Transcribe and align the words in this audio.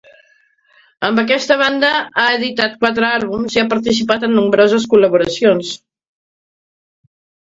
Amb 1.07 1.19
aquesta 1.23 1.57
banda 1.61 1.91
ha 2.21 2.23
editat 2.37 2.79
quatre 2.83 3.07
àlbums 3.17 3.57
i 3.57 3.61
ha 3.63 3.65
participat 3.73 4.25
en 4.29 4.33
nombroses 4.39 4.87
col·laboracions. 4.95 5.75